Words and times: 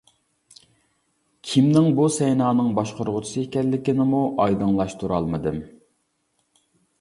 كىمنىڭ 1.49 1.89
بۇ 1.99 2.07
سەينانىڭ 2.15 2.71
باشقۇرغۇچىسى 2.79 3.43
ئىكەنلىكىنىمۇ 3.45 4.23
ئايدىڭلاشتۇرالمىدىم. 4.47 5.61